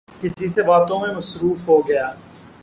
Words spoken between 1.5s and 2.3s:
ہوگیا